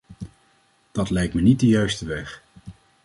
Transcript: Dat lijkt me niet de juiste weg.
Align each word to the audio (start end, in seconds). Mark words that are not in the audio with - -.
Dat 0.91 1.09
lijkt 1.09 1.33
me 1.33 1.41
niet 1.41 1.59
de 1.59 1.67
juiste 1.67 2.05
weg. 2.05 2.43